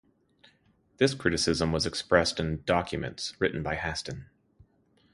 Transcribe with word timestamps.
This 0.97 1.13
criticism 1.13 1.71
was 1.71 1.85
expressed 1.85 2.39
in 2.39 2.63
documents 2.63 3.35
written 3.39 3.61
by 3.61 3.75
Haston. 3.75 4.29